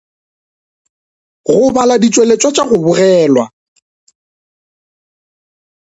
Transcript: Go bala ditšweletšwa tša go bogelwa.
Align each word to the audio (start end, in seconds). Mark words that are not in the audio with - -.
Go 1.45 1.57
bala 1.75 1.95
ditšweletšwa 2.01 2.49
tša 2.55 2.63
go 2.69 2.77
bogelwa. 2.83 3.45